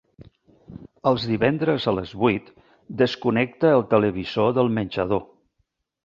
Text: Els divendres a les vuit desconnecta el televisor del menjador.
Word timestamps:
Els 1.09 1.25
divendres 1.31 1.83
a 1.91 1.91
les 1.97 2.13
vuit 2.23 2.49
desconnecta 3.01 3.73
el 3.75 3.85
televisor 3.91 4.55
del 4.59 4.73
menjador. 4.79 5.23